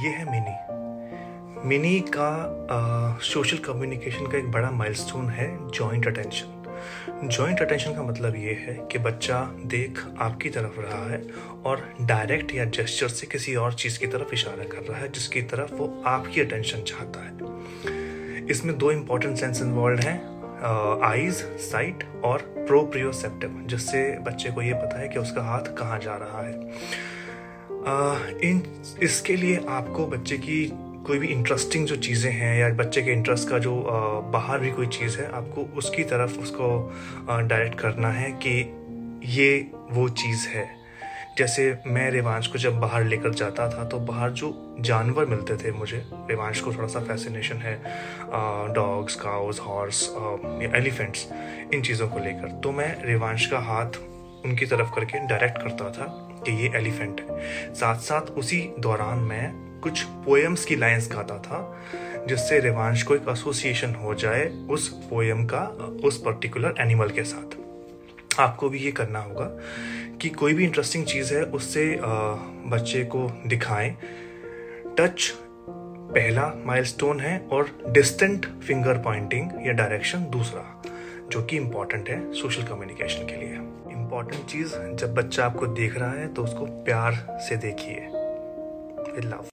ये 0.00 0.08
है 0.08 0.24
mini. 0.24 1.68
Mini 1.68 1.98
का 2.08 3.18
सोशल 3.22 3.56
कम्युनिकेशन 3.56 4.26
का 4.26 4.38
एक 4.38 4.50
बड़ा 4.50 4.70
माइलस्टोन 4.70 5.28
है 5.28 5.48
जॉइंट 5.70 6.06
अटेंशन 6.06 7.28
जॉइंट 7.28 7.60
अटेंशन 7.60 7.94
का 7.94 8.02
मतलब 8.02 8.36
ये 8.36 8.52
है 8.60 8.74
कि 8.92 8.98
बच्चा 8.98 9.40
देख 9.66 10.00
आपकी 10.18 10.50
तरफ़ 10.50 10.80
रहा 10.80 11.04
है 11.10 11.22
और 11.64 11.82
डायरेक्ट 12.02 12.54
या 12.54 12.64
जेस्चर 12.64 13.08
से 13.08 13.26
किसी 13.26 13.54
और 13.54 13.74
चीज़ 13.74 13.98
की 13.98 14.06
तरफ़ 14.06 14.34
इशारा 14.34 14.64
कर 14.64 14.82
रहा 14.82 14.98
है, 14.98 15.10
जिसकी 15.12 15.42
तरफ़ 15.42 15.74
वो 15.74 16.02
आपकी 16.06 16.40
अटेंशन 16.40 16.82
चाहता 16.82 17.24
है। 17.24 18.46
इसमें 18.46 18.76
दो 18.78 18.90
इंपॉर्टेंट 18.92 19.36
सेंस 19.36 19.62
इन्वॉल्व 19.62 20.00
हैं 20.00 20.18
आईज 21.02 21.34
साइट 21.60 22.04
और 22.24 22.38
प्रोप्रियोसेप्टिव 22.58 23.62
जिससे 23.66 24.02
बच्चे 24.22 24.50
को 24.50 24.62
ये 24.62 24.74
पता 24.74 25.00
है 25.00 25.08
कि 25.08 25.18
उसका 25.18 25.42
हाथ 25.42 25.74
कहाँ 25.78 25.98
जा 25.98 26.16
रहा 26.16 26.42
है। 26.46 26.52
इन, 28.44 28.62
इसके 29.02 29.36
लिए 29.36 29.60
आपको 29.68 30.06
बच्चे 30.06 30.36
की 30.38 30.64
कोई 31.06 31.18
भी 31.18 31.26
इंटरेस्टिंग 31.26 31.86
जो 31.86 31.96
चीज़ें 31.96 32.30
हैं 32.32 32.58
या 32.58 32.68
बच्चे 32.74 33.02
के 33.02 33.12
इंटरेस्ट 33.12 33.48
का 33.48 33.58
जो 33.58 33.74
बाहर 34.32 34.58
भी 34.58 34.70
कोई 34.70 34.86
चीज़ 34.88 35.18
है, 35.18 35.30
आपको 35.32 35.62
उसकी 35.78 36.04
तरफ़ 36.04 36.38
उसको 36.38 36.68
डायरेक्ट 37.28 37.78
करना 37.80 38.10
है 38.10 38.30
कि 38.44 38.58
ये 39.32 39.70
वो 39.90 40.08
चीज़ 40.08 40.46
है। 40.48 40.68
जैसे 41.38 41.64
मैं 41.86 42.10
रेवांश 42.10 42.46
को 42.46 42.58
जब 42.58 42.78
बाहर 42.80 43.04
लेकर 43.04 43.34
जाता 43.34 43.68
था 43.70 43.84
तो 43.88 43.98
बाहर 43.98 44.30
जो 44.32 44.76
जानवर 44.80 45.26
मिलते 45.26 45.56
थे 45.56 45.72
मुझे, 45.72 46.04
रेवांश 46.30 46.60
को 46.60 46.72
थोड़ा 46.72 46.88
सा 46.88 47.00
फैसिनेशन 47.00 47.56
है 47.56 47.74
डॉग्स 48.74 49.14
काउस 49.14 49.60
हॉर्स 49.60 50.02
एलिफेंट्स 50.74 51.26
इन 51.74 51.82
चीज़ों 51.82 52.08
को 52.08 52.18
लेकर। 52.18 52.60
तो 52.60 52.72
मैं 52.72 52.94
रेवांश 53.04 53.46
का 53.46 53.58
हाथ 53.70 53.98
उनकी 54.44 54.66
तरफ़ 54.66 54.94
करके 54.94 55.18
डायरेक्ट 55.26 55.58
करता 55.58 55.90
था 55.90 56.06
कि 56.46 56.52
ये 56.52 56.70
एलिफेंट 56.76 57.20
है। 57.20 57.74
साथ 57.74 57.98
साथ 57.98 58.30
उसी 58.32 58.60
दौरान 58.78 59.18
मैं 59.18 59.52
कुछ 59.80 60.02
पोएम्स 60.02 60.64
की 60.64 60.76
लाइंस 60.76 61.08
गाता 61.12 61.38
था, 61.38 61.82
जिससे 62.28 62.58
रिवांश 62.60 63.02
को 63.02 63.14
एक 63.14 63.28
एसोसिएशन 63.28 63.94
हो 63.94 64.14
जाए 64.14 64.46
उस 64.70 64.88
पोएम 65.10 65.44
का, 65.46 65.62
उस 66.04 66.22
पर्टिकुलर 66.22 66.74
एनिमल 66.80 67.10
के 67.10 67.24
साथ। 67.24 67.56
आपको 68.40 68.68
भी 68.68 68.78
ये 68.78 68.92
करना 68.92 69.18
होगा 69.18 69.44
कि 70.20 70.28
कोई 70.28 70.54
भी 70.54 70.64
इंटरेस्टिंग 70.64 71.04
चीज़ 71.04 71.34
है, 71.34 71.42
उससे 71.42 71.98
बच्चे 72.66 73.04
को 73.04 73.30
दिखाएँ। 73.46 73.96
टच 74.98 75.32
पहला 76.12 76.52
माइलस्टोन 76.64 77.20
है 77.20 77.38
और 77.52 77.70
डिस्टेंट 77.88 78.46
फिंगर 78.60 78.98
पॉइंटिंग 78.98 79.66
या 79.66 79.72
डायरेक्शन 79.72 80.26
दूसरा। 80.30 80.79
जो 81.30 81.42
कि 81.42 81.56
इंपॉर्टेंट 81.56 82.08
है 82.08 82.32
सोशल 82.32 82.62
कम्युनिकेशन 82.62 83.26
के 83.26 83.36
लिए। 83.36 83.54
इंपॉर्टेंट 83.92 84.46
चीज़, 84.46 84.74
जब 84.94 85.14
बच्चा 85.14 85.44
आपको 85.44 85.66
देख 85.66 85.98
रहा 85.98 86.10
है 86.10 86.26
तो 86.34 86.44
उसको 86.44 86.66
प्यार 86.84 87.38
से 87.48 87.56
देखिए। 87.56 88.08
With 89.14 89.24
love 89.24 89.42